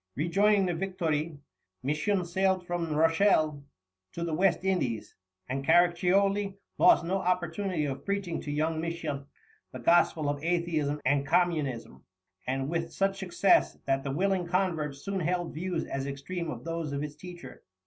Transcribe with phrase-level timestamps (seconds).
[0.15, 1.37] Rejoining the Victoire,
[1.83, 3.63] Misson sailed from Rochelle
[4.13, 5.15] to the West Indies,
[5.47, 9.27] and Caraccioli lost no opportunity of preaching to young Misson
[9.71, 12.03] the gospel of atheism and communism,
[12.47, 16.93] and with such success that the willing convert soon held views as extreme as those
[16.93, 17.61] of his teacher.